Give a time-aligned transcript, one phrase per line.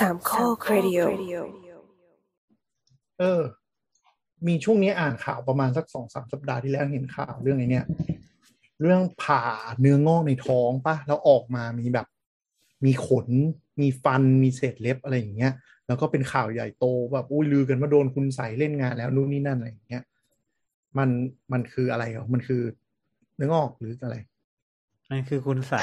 [0.00, 1.00] สามข้อครดิโอ
[3.18, 3.42] เออ
[4.46, 7.84] มีช่วงนี้อ่านข่าวประมาณสักสองสามสัปดาห์ที่แล้วเห็นข่าวเรื่องไอ้เนี่ย
[8.80, 9.42] เรื่องผ่า
[9.80, 12.06] เนื้องอกในท้องปะแล้วออกมามีแบบ
[12.84, 13.28] มีขน
[13.80, 15.52] มีฟันมีเศษเล็บอะไรอย่างเงี้ย
[15.86, 20.02] แล้วก็เป็นข่าวใหญ่โตแบบอุ้ยลือกันว่าโดนคุณใส่เล่นงานแล้วนู่นนี่นั่นอะไรอย่างเงี้ย
[20.98, 21.08] มัน
[21.52, 22.62] มันคืออะไรเหรอมันคือ
[23.36, 24.16] เนื้องอกหรืออะไร
[25.10, 25.74] นั่นคือคุณใส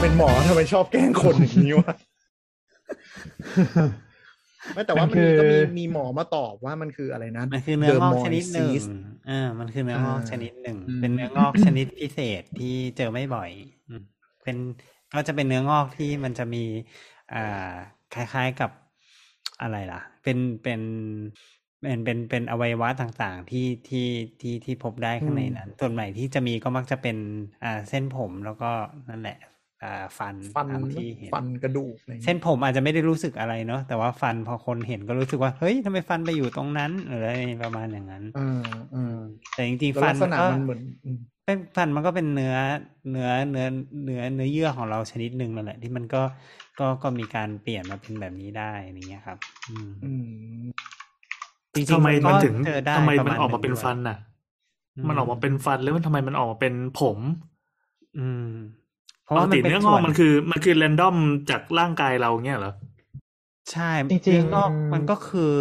[0.00, 1.94] เป็นหมอทำไมชอบแกล้งคนอย่างนี้วะ
[4.74, 8.84] ไม่แต่ว่ามันมีก็มีมีหมอมาตอบว่ามันคืออะไรนะมันคือเนื้องอกชนิดหนึ่ง Dermoisis
[9.28, 13.50] เออมันคือเนื้องอกอ่าชนิดหนึ่งอืมเป็นเนื้องอกชนิดพิเศษที่เจอไม่บ่อย
[13.88, 14.02] อืม
[14.42, 14.56] เป็น
[15.14, 16.64] ก็จะเป็นเนื้องอกที่มันจะมี
[17.34, 17.72] อ่า
[18.14, 18.70] คล้ายๆกับ
[19.62, 20.80] อะไรล่ะ เป็นเป็น
[21.82, 24.08] เป็นเป็นเป็นอวัยวะต่างๆ ที่ที่
[24.40, 27.16] ที่ที่พบได้ข้างในนั้น ส่วนใหม่ที่จะมีก็มักจะเป็น
[27.64, 28.70] อ่าเส้นผมแล้วก็
[29.10, 29.38] นั่นแหละ
[29.82, 37.34] อ่าฟันฟันตามที่เห็นฟันกระดูกอะไรอย่างเส้เงี้ยนผมอาจจะไม่ได้รู้สึกอะไรเนาะแต่ว่าฟันพอคนเห็นก็รู้สึกว่าเฮ้ยทำไมฟันไปอยู่ตรงนั้นหรืออะไร
[37.64, 38.62] ประมาณอย่างนั้นอ่า
[38.94, 39.20] อ่า
[39.54, 42.56] แต่จริงแล้วๆฟัลันกษณะก็มันเหมือนอืมเป็นฟันมันก็เป็นเนื้อ
[43.10, 43.66] เนื้อเนื้อ
[44.04, 46.22] เนื้อเนื้อเยื่อของเราชนิดหนึ่งนั่นแหละ ที่มันก็
[46.78, 49.38] ก็ก็มีการเปลี่ยนมาเป็นแบบนี้ได้อย่างเงี้ยครับ
[49.70, 50.64] อืมอืม
[51.74, 54.16] จริงๆทำไมมันถึงเจอได้ทำไมประมันณออกมาเป็นหงดืฟันน่ะ
[54.96, 57.18] อืมันออกมาเป็นฟันแล้วมันทำไมมันออกมาเป็นผม
[58.18, 58.50] อืม
[59.24, 61.16] เพราะปว่ากมันติเป็นเนื้องส่อวกนมันคือ มันคือแรนดอม
[61.50, 62.72] จากร่างกายเราเงี้ยเหรอ
[63.72, 65.52] ใช่จริงๆเนื้องอกอืมมันก็คือ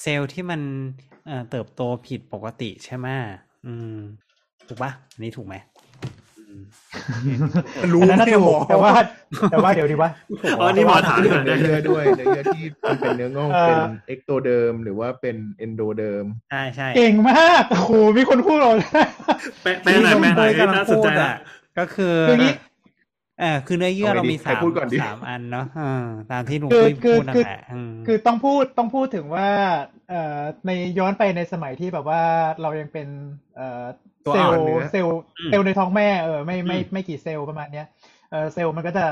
[0.00, 0.60] เซลล์ที่มัน
[1.26, 3.08] เอ่อเติบโตผิดปกติใช่ไหม
[3.66, 3.94] อืม
[4.68, 5.69] ถูกปะอันนี้ถูกไหมอืม
[7.92, 8.90] รู้อันนั้นน่าไม่ถูหมกอแต่ว่า
[9.50, 10.10] แต่ว่าเดี๋ยวดีว่า
[10.60, 18.70] อ๋อนี่หมอถามเนื้ก่อนได้อเยื่อด้วยเนื้อเยื่อที่มันเป็นเนื้องอกเอ่อเป็นเอ็กโตเดิมหรือว่าเป็นเอนโดเดิมใช่ใช่เก่งมากโอ้โหมีคนพูดเรา
[19.62, 21.36] แปลแปลหน่อยแปลหน่อยที่เอ้ยกำลัน่างสนพูใจดละอะ
[21.78, 22.54] ก็คือคืองี้
[23.40, 29.48] เออคือเนื้อเยื่อเอาไงเราดีมีใครสามพูดก่อนดีสามอันเนาะเออตามที่ลุงคือปุ้ยคือพูดนั่คืนอแหละอืมคือต้องพูดต้องพูดถึงว่า
[30.10, 32.22] เอ่อในย้อนไปในสมัยที่แบบว่า
[32.62, 33.08] เรายังเป็น
[33.56, 33.84] เอ่อ
[34.24, 37.86] ตัวเซลอ่อนล์เนื้อเซลล์อืมเซลล์ในท้องแม่เออไม่ไม่อืมไม่กี่เซลล์ประมาณเนี้ย
[38.30, 39.06] เออเซลล์มันก็จะ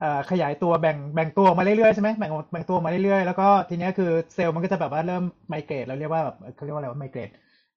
[0.00, 7.28] เอ่อขยายตัวแบ่งแบ่งตัวออกมาเรื่อยๆใช่ไหมแบ่งแบ่งตัวออกมาเรื่อยๆแล้วก็ทีเนี้ยคือเซลล์มันก็จะแบบว่าเริ่มไมเกรดเราเรียกว่าแบบเขาเรียกว่าอะไรว่าไมเกรด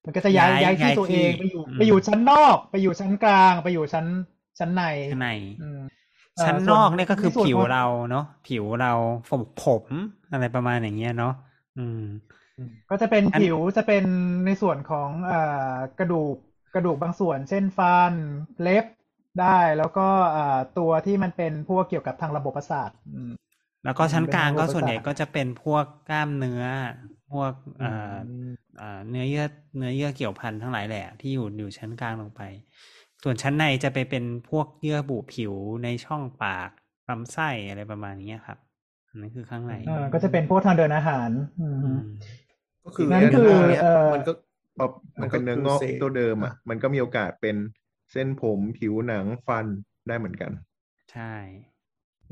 [0.06, 4.06] มันก็จะย้ายย้ายที่ตัวเองไปอยู่ไปอยู่ชั้นนอก ไปอยู่ชั้นกลาง ไปอยู่ชั้น
[4.60, 5.28] ชั้นในข้างใน
[5.60, 5.80] อืม
[6.44, 8.94] ชั้นเอ่อนอกส่วนเนี่ยก็คือในส่วนผิวของเราเนาะผิวเรา
[9.30, 9.86] ผมผม
[10.32, 11.34] อะไรประมาณอย่างเงี้ยเนาะ
[11.78, 12.00] อืม
[12.90, 14.04] ก็จะเป็นอันผิวจะเป็น
[14.46, 16.36] ในส่วนของอ่ากระดูก
[16.74, 18.14] กระดูกบางส่วน เช่นฟัน
[18.62, 18.86] เล็บ
[19.42, 23.32] ได้แล้วก็อ่าตัวที่มันเป็นพวกเกี่ยวกับทางระบบประสาทอืม
[23.84, 26.64] แล้วก็ชั้นกลางก็เป็นโรคประสาทส่วนใหญ่ก็จะเป็นพวกกล้ามเนื้อ
[27.32, 28.16] พวกเอ่อ
[28.78, 29.46] เอ่อเนื้อเยื่อ
[29.78, 32.42] เนื้อเยื่อเกี่ยวพันทั้งหลายแหละ ที่อยู่อยู่ชั้นกลางลงไป
[33.24, 35.54] ส่วนชั้นในจะไปเป็นพวกเยื่อบุผิว
[35.84, 36.70] ในช่องปาก
[37.10, 38.58] ลำไส้อะไรประมาณนี้ครับ
[39.10, 41.30] อันนั้นคือข้างในอ่าก็จะเป็นพวกทางเดินอาหาร
[41.60, 42.00] อืมอืม
[42.86, 44.32] ก็คือนั่นคือเนี้ยเอ่อมันก็
[44.80, 44.86] พอ
[45.22, 47.56] มันเป็นเนื้องอกมันก็คือ ectoderm อะ มันก็มีโอกาสเป็น
[48.12, 49.66] เส้นผมผิวหนังฟัน
[50.08, 50.52] ได้เหมือนกัน
[51.12, 51.34] ใช่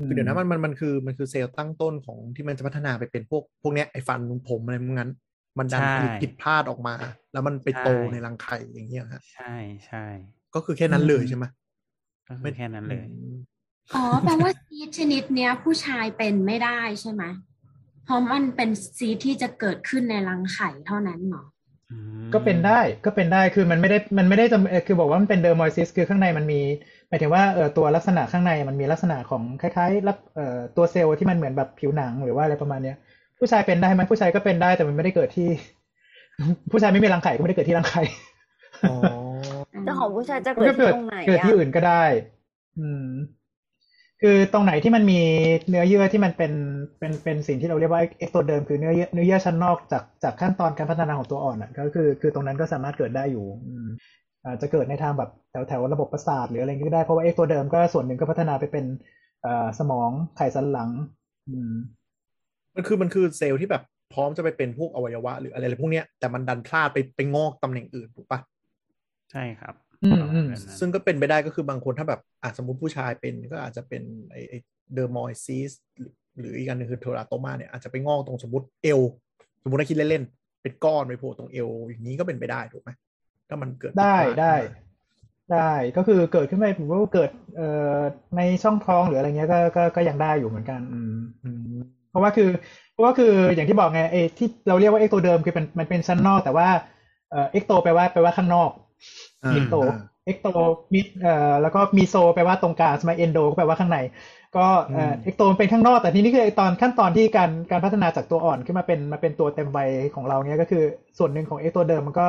[0.06, 5.10] คือเดี๋ยวนะมันมันมันคือมันคือเซลล์ตั้งต้นของที่มันจะพัฒนาไปเป็นพวกพวกเนี้ยไอ้ฟันผมอะไรพวกนั้น
[5.58, 6.94] มันดันใช่ผลิตผิดพลาดออกมา
[7.32, 10.04] แล้วมันไปโตใช่ในรังไข่อย่างเงี้ยฮะใช่ใช่
[10.54, 11.44] ก็คือแค่นั้นเลยใช่ไหม
[12.28, 13.36] ก็คือแค่นั้นเลยอืม
[13.94, 17.24] อ๋อแปลว่าซีดชนิดเนี้ย ผู้ชายเป็นไม่ได้ใช่ไหม
[18.04, 21.57] เพราะมันเป็นซีดที่จะเกิดขึ้นในรังไข่เท่านั้นเนาะอืม
[22.34, 26.60] ก็เป็นได้ก็เป็นได้คือมันไม่ได้มันไม่ได้จำเอ่อคือบอกว่ามันเป็น dermoid cyst คือข้างในมันมี
[27.08, 32.96] หมายถึงว่าเออตัวลักษณะข้างในมันมีลักษณะของคล้ายๆลักเอ่อตัวเซลล์ที่มันเหมือนแบบผิวหนังหรือว่าอะไรประมาณเนี้ย
[33.38, 35.48] ผู้ชายเป็นได้ไหมผู้ชายก็เป็นได้แต่มันไม่ได้เกิดที่
[36.70, 38.02] ผู้ชายไม่มีรังไข่ก็ไม่ได้เกิดที่รังไข่
[38.90, 38.96] อ๋อ
[39.84, 42.04] แต่ของผู้ชายจะมันเกิดก็เกิดตรงไหนเกิดที่อะอื่นก็ได้
[42.78, 43.08] อืม
[44.22, 45.20] คือตรงไหนที่มันมี
[45.68, 46.52] เนื้อเยื่อที่มันเป็น
[46.98, 53.86] เป็นเป็นสิ่งที่เราเรียกว่า ectoderm คือเนื้อเยื่อเนื้อเยื่อชั้นนอกจากจากขั้นตอนการพัฒนาของตัวอ่อนอะก็คือคือตรงนั้นก็สามารถเกิดได้อยู่อืม
[54.44, 58.84] อาจจะเกิดในทางแบบแถวแถวระบบประสาทหรืออะไรก็ได้เพราะว่า ectoderm ก็ส่วนหนึ่งก็พัฒนาไปเป็น
[59.42, 60.90] เอ่อสมองไขสันหลัง
[61.48, 61.74] อืม
[62.74, 63.82] มันคือมันคือเซลล์ที่แบบ
[64.14, 68.40] พร้อมจะไปเป็นพวกอวัยวะ หรืออะไรอะไรพวกเนี้ยแต่มันดันพลาดไปไปงอกตำแหน่งอื่นถูกปะ
[69.32, 74.54] ใช่ครับ อืมอืมประาณนั้นซึ่งก็เป็นไปได้ก็คือบางคนถ้าแบบอะสมมติผู้ชายเป็นก็อาจจะเป็นไอไอ
[74.94, 75.72] dermoid cyst
[76.38, 79.00] หรืออีกอันหนึ่งคือ teratoma เนี่ยอาจจะไปงอกตรงสมมติเอว
[79.62, 82.90] สมมติถ้าคิดเล่นๆเป็นก้อนไปโผล่ตรงเอวอย่างนี้ก็เป็นไปได้ถูกไหม
[83.48, 84.88] ถ้ามันเกิดได้ผิพลาดได้ขึ้นมา
[85.52, 87.98] ได้ก็คือเกิดขึ้นไปผมว่าเกิดเอ่อ
[88.36, 91.78] ในช่องท้องหรืออะไรเงี้ยก็ก็ก็ยังได้อยู่เหมือนกันอืมอืม
[92.10, 92.48] เพราะว่าคือ
[92.92, 96.68] เพราะว่าคืออย่างที่บอกไงไอ้ที่เราเรียกว่า ectoderm คือเป็นมันเป็นชั้นนอกแต่ว่า
[97.30, 100.46] เอ่อ ecto แปลว่าแปลว่าข้างนอกอ่า ecto อ่า ecto
[100.94, 103.98] มีเอ่อแล้วก็ meso แปลว่าตรงกลางสมัย endo ก็แปลว่าข้างใน
[104.56, 110.82] ก็เอ่อ ecto เป็นข้างนอก แต่ทีนี้คือตอนขั้นตอนที่การการพัฒนาจากตัวอ่อนขึ้นมาเป็นมาเป็นตัวเต็มวัยของเราเนี้ยก็คือ
[111.18, 112.26] ส่วนหนึ่งของเอ็กโตเดิมมันก็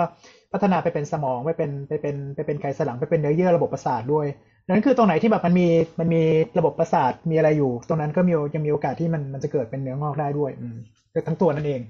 [0.54, 4.26] พัฒนาไปเป็นสมองไปเป็นไปเป็นไปเป็นไขสันหลังไปเป็นเนื้อเยื่อระบบประสาทด้วย
[4.66, 5.68] ดังนั้นคือตรงไหนที่แบบมันมี
[6.00, 6.22] มันมี
[6.58, 10.76] ระบบประสาทมีอะไรอยู่ ตรงนั้นก็มียังมีโอกาสที่มันมันจะเกิดเป็นเนื้องอกได้ด้วยอืม
[11.14, 11.82] ก็ทั้งตัวนั่นเอง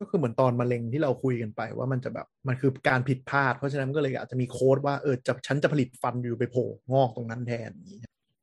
[0.00, 8.00] ก็คือเหมือนตอนมะเร็งที่เราคุยกันไปว่ามันจะแบบมันคือการผิดพลาด เพราะฉะนั้นก็เลยอาจจะมีโค้ดว่าเออจะฉันจะผลิตฟันอยู่ไปโผล่งอกตรงนั้นแทนอย่างนี้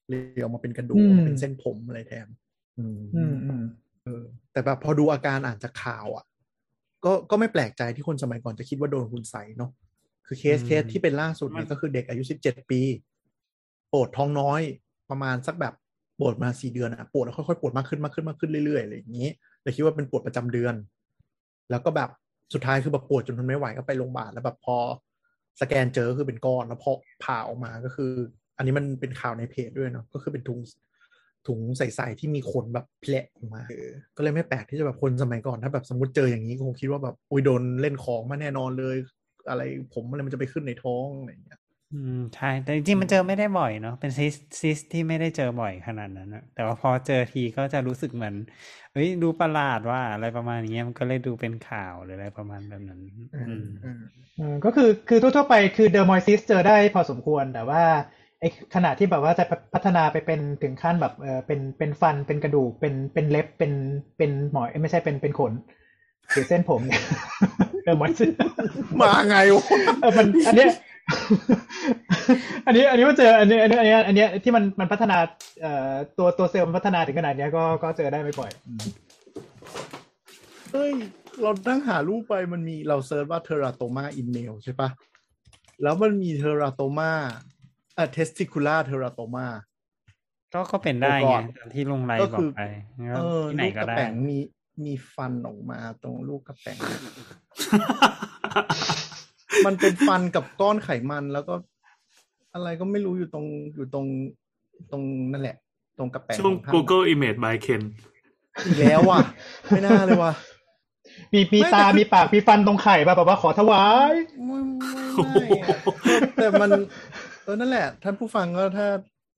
[0.10, 2.28] เลยออกมาเป็นกระดูกอืมเป็นเส้นผมอะไรแทน
[2.80, 3.64] อืมอืมอืม
[4.04, 6.26] เออ แต่แบบพอดูอาการอ่านจากข่าวอะ
[7.06, 9.72] ก็ก็ไม่แปลกใจที่คนสมัยก่อนจะคิดว่าโดนคุณใส่เนาะ
[10.28, 12.82] คือเคสอืมเคสที่เป็นล่าสุดเนี่ยก็คือเด็กอายุสิบเจ็ดปี
[13.92, 14.62] ปวดท้องน้อย
[15.10, 15.74] ประมาณสักแบบ
[16.20, 19.30] ปวดมาสี่เดือนอะปวดแล้วค่อยๆปวดมากขึ้นมากขึ้นมากขึ้นเรื่อยๆอะไรอย่างนี้
[19.62, 20.76] เลยคิดว่าเป็นปวดประจำเดือน
[21.72, 22.10] แล้วก็แบบ
[22.54, 24.78] สุดท้ายคือแบบปวดจนทนไม่ไหวก็ไปโรงพยาบาลแล้วแบบพอ
[25.62, 26.92] สแกนเจอคือเป็นก้อนแล้วพอ
[27.24, 28.12] ผ่าออกมาก็คือ
[28.58, 30.60] อันนี้มันเป็นข่าวในเพจด้วยเนาะก็คือเป็นถุง
[31.48, 38.98] ถุงใสๆที่มีขนแบบแผลออกมาเออก็เลยไม่แปลกที่จะแบบคนสมัยก่อนถ้าแบบสมมติเจออย่างนี้ก็คงคิดว่าแบบอุ้ยโดนเล่นของมาแน่นอนเลย
[39.50, 39.62] อะไร
[39.94, 41.60] ผมอะไรมันจะไปขึ้นในท้องอะไรอย่างเงี้ย
[41.94, 48.36] อืม ใช่ แต่จริง ๆ มันเจอไม่ได้บ่อยเนาะ เป็นซิสซิสที่ไม่ได้เจอบ่อยขนาดนั้นนะแต่ว่าพอเจอทีก็จะรู้สึกเหมือน
[48.94, 53.00] เฮ้ย ดูประหลาดว่าอะไรประมาณอย่างเงี้ยมันก็เลยดูเป็นข่าวหรืออะไรประมาณแบบนั้น
[53.36, 53.64] อืม
[54.40, 57.84] อืมก็คือ คือทั่วๆไปคือ dermoid cyst เจอได้พอสมควร แต่ว่า
[58.40, 63.74] ไอ้ขณะที่แบบว่าจะพัฒนาไปเป็นถึงขั้นแบบเออเป็น เป็นฟัน เป็นกระดูก เป็น เป็นเล็บ เป็น
[64.18, 65.54] เป็นหมอยเอ้ยไม่ใช่ เป็น เป็นขน
[66.32, 67.04] หรือเส้นผมเนี่ย
[67.84, 68.32] dermoid cyst
[69.02, 69.64] มาไงวะ
[70.02, 70.70] เออมัน อันเนี้ย
[72.66, 75.18] อันนี้อันนี้มันเจออันนี้อันนี้อันนี้อันเนี้ยที่มันมันพัฒนา
[75.62, 78.86] เอ่อตัวตัวเซลล์มันพัฒนาถึงขนาดเนี้ยก็ก็เจอได้ไม่บ่อยอืม
[80.72, 80.92] เฮ้ย
[81.42, 84.90] เราตั้งหารูปไปมันมีเราเซิร์ชว่าเทอราโตมาอินเมลใช่ปะ
[85.84, 87.12] แล้วมันมีเทอราโตมา
[87.96, 89.48] เอ่อเทสติคูล่าเทอราโตมา
[90.54, 92.62] ก็ก็เป็นได้เดี๋ยวก่ไงอนตามที่ลุงไรก็บอคืกอไป
[93.04, 94.38] งั้นเออที่ไหนลูกก็กระได้แป๋งมี
[94.86, 96.78] มีฟันออกมาตรงลูกกระแป๋ง
[99.66, 101.54] มันเป็นฟันกับก้อนไขมันแล้วก็
[102.54, 104.06] อะไรก็ไม่รู้อยู่ตรงอยู่ตรง
[104.92, 105.58] ตรงนั่นแหละ
[105.98, 107.82] ตรงกระแป๋งช่วงของท่าน Google Image by Ken
[108.66, 109.20] อีกแล้วว่ะ
[109.68, 110.34] ไม่น่าเลยว่ะ
[111.34, 114.14] มีมีไม่ตาแต่คือมีปาก มีฟันตรงไข่ป่ะแบบว่าขอถวาย
[114.46, 114.92] ไม่ไม่
[115.32, 115.78] ไม่อะ
[116.36, 116.70] แต่มัน
[117.44, 118.88] เออนั่นแหละ ท่านผู้ฟังก็ถ้า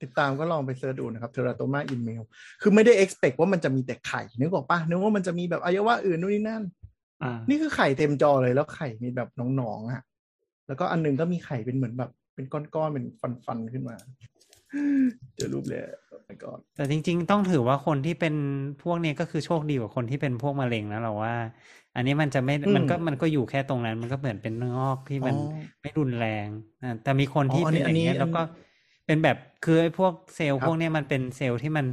[0.01, 2.21] ติดตามก็ลองไป search ดูนะครับ teratoma in male
[2.61, 6.63] คือไม่ได้ expect ว่ามันจะมีแต่ไข่นึกออกปะนึกว่ามันจะมีแบบอวัยวะอื่นนู่นนี่นั่น
[7.23, 10.03] อ่านี่คือไข่เต็มจอเลยแล้วไข่มีแบบหนองๆอะ
[10.67, 13.05] แล้วก็อันหนึ่งก็มีไข่เป็นเหมือนแบบ เป็นก้อนๆเป็น
[13.45, 13.95] ฟันๆขึ้นมา
[15.35, 15.81] เจอรูปเลย
[16.25, 18.33] แล้วก็แต่จริง ๆ ต้องถือว่าคนที่เป็น
[18.79, 21.33] พวกเนี้ยก็คือโชคดีกว่าคนที่เป็นพวกมะเร็งนะเราว่า
[21.93, 26.49] อันนี้มันจะไม่มันก็มันก็อยู่แค่ตรงนั้น มันก็เหมือนเป็นเนื้องอกที่มันอ๋อไม่รุนแรง
[26.81, 28.39] อะแต่มีคนที่อ๋ออันเป็นนี้อย่างเงี้ยอันนี้แล้วก็
[29.05, 31.85] เป็นแบบคือไอ้พวกเซลล์ครับพวกเนี้ยมันเป็นเซลล์ที่มัน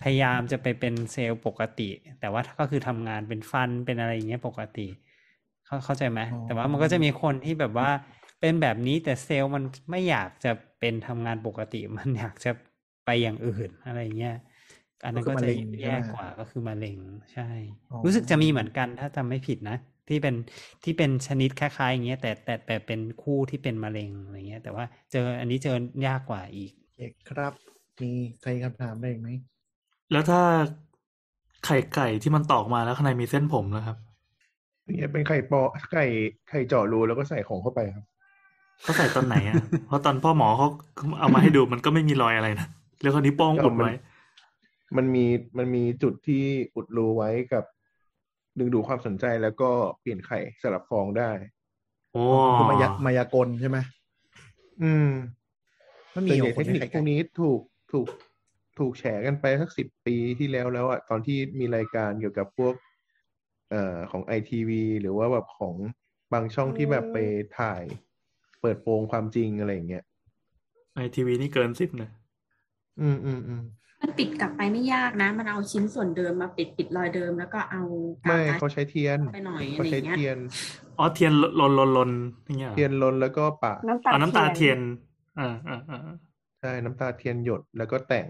[0.00, 1.82] พยายามจะไปเป็นเซลล์ปกติ
[2.18, 4.80] แต่ว่าก็คือทำงานเป็นฟันเป็นอะไรอย่างเงี้ยปกติ
[5.66, 7.90] เข้าเข้าใจไหมแต่ว่ามันก็จะมีคนที่แบบว่า
[8.40, 12.50] เป็นแบบนี้แต่เซลล์มันไม่อยากจะเป็นทำงานปกติมันอยากจะ
[13.04, 14.36] ไปอย่างอื่นอะไรเงี้ย
[15.04, 15.48] อันนั้นก็จะ
[15.82, 16.98] แย่กว่าก็คือมะเร็ง
[17.32, 17.48] ใช่
[18.04, 19.76] รู้สึกจะมีเหมือนกันถ้าจำไม่ผิดนะ
[20.08, 20.34] ที่เป็น
[20.84, 27.52] ที่เป็นชนิดคล้ายๆอย่างเงี้ยแต่แต่แต่เป็นคู่ที่เป็นมะเร็งอะไรเงี้ย แต่ว่าเจออันนี้เจอยากกว่าอีกโอเคครับ
[28.02, 28.10] มี
[28.42, 29.28] ใครคำถามอะไรอีกไหม
[30.12, 30.40] แล้วถ้า
[31.64, 33.96] ไข่ไก่ที่มันตอกมาแล้วข้างในมีเส้นผมนะครับ
[34.84, 35.60] เนี่ยเป็นไข่ปอ
[35.92, 36.04] ไข่
[36.48, 38.04] ไข่เจาะรูแล้วก็ใส่ของเข้าไปครับ
[38.82, 39.54] เขาใส่ตอนไหนอะ
[39.86, 40.68] เพราะตอนพ่อหมอเขา
[41.20, 42.66] เอามาให้ดูมันก็ไม่มีรอยอะไรนะ
[43.02, 43.92] แล้วคนนี้วโป้งอุดไว้
[44.96, 45.24] มันมี
[45.58, 46.44] มันมีจุดที่
[46.76, 47.64] อุดรูไว้กับ
[48.58, 51.30] ดึงดูดความสนใจแล้วก็เปลี่ยนไข่สลับฟองได้
[52.12, 52.22] โอ้
[52.56, 53.78] คือมายามายากลใช่ไหม
[54.82, 55.08] อืม
[56.14, 57.60] มันมีส่วนอใหญ่ยู่คเทนคนิคในพวกนี้ถูก
[57.92, 58.06] ถูก
[58.78, 62.74] ถูกแฉกันไปสักสิบปีที่แล้วแล้วอะตอนที่มีรายการเกี่ยวกับพวก
[63.70, 65.74] เอ่อของไอทีวีหรือว่าแบบของ
[66.32, 67.18] บางช่องที่แบบไป
[67.58, 67.82] ถ่าย
[68.60, 70.04] เปิดโปงความจริงอะไรอย่างเงี้ย
[70.94, 72.10] ไอทีวีนี่เกินสิบนะ
[73.00, 73.62] อืมอืมอืม
[74.00, 77.82] มันปิดกลับไปไม่ยากนะ มันเอาชิ้นส่วนเดิมมาปิดปิดรอยเดิมแล้วก็เอา
[78.24, 80.36] กาวไม่ตาเขาใช้เทียนไปหน่อยอะเขาไรอใช้ย่างเงี้ยเทียน
[80.98, 82.10] อ๋อเทียนลนลนลน
[82.46, 84.78] อย่างเงี้ยหรอเทียนลนแล้วก็ปะน้ำตาเอาน้ำตาเทียน
[85.38, 86.00] อ่าอ่าอ่า
[86.60, 88.26] ใช่น้ำตาเทียนหยดแล้วก็แต่ง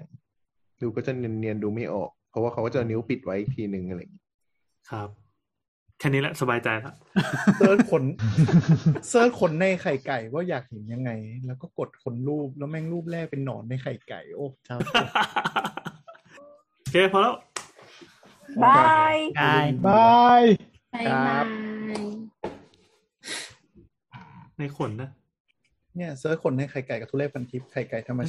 [0.81, 4.27] ดูก็จะเนียนๆดูไม่ออก เพราะว่าเขาก็จะเอานิ้วปิดไว้อีกทีหนึ่งอะไรอย่างเงี้ย
[4.91, 5.09] ครับ
[5.99, 6.95] แค่นี้แหละสบายใจแล้ว
[7.57, 8.05] search ขน
[9.09, 11.11] search ขนในไข่ไก่ว่าอยากเห็นยังไง
[11.47, 14.77] แล้วก็กดขนรูปแล้วแม่งรูปแรกเป็นหนอนในไข่ไก่ โอ้เจ้า
[16.81, 17.35] โอเคพอแล้ว
[18.65, 19.57] bye ได้
[19.89, 20.43] บาย
[20.95, 21.47] บายครับ
[21.89, 22.03] บาย
[24.59, 25.11] ในขนนะ
[25.97, 28.23] เนี่ยเซิร์ชคนให้ไข่ไก่กับทุเรศพันทิพย์ไข่ไก่ธรรม